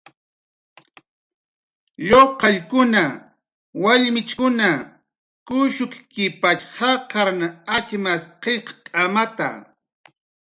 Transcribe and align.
Lluqallkuna, 2.07 3.03
wallmichkun 3.83 4.57
kushukkipatx 5.47 6.61
jaqarn 6.77 7.41
atxmas 7.75 8.21
qillqt'amata. 8.43 9.49